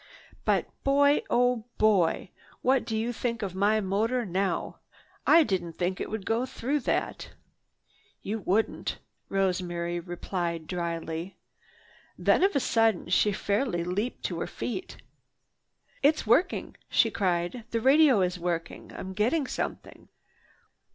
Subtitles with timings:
[0.45, 1.21] "But boy!
[1.29, 2.31] Oh boy!
[2.63, 4.79] What do you think of my motor now?
[5.27, 7.29] I didn't think it would go through that."
[8.23, 8.97] "You wouldn't,"
[9.29, 11.37] Rosemary replied drily.
[12.17, 14.97] Then of a sudden she fairly leaped to her feet.
[16.01, 17.65] "It's working!" she cried.
[17.69, 18.91] "The radio is working!
[18.95, 20.07] I'm getting something.